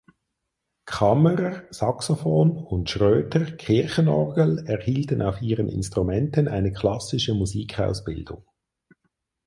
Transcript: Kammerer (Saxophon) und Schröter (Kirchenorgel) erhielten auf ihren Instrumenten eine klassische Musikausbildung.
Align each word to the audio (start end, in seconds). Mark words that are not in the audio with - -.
Kammerer 0.87 1.61
(Saxophon) 1.71 2.57
und 2.65 2.89
Schröter 2.89 3.41
(Kirchenorgel) 3.51 4.65
erhielten 4.65 5.21
auf 5.21 5.43
ihren 5.43 5.69
Instrumenten 5.69 6.47
eine 6.47 6.71
klassische 6.73 7.35
Musikausbildung. 7.35 8.43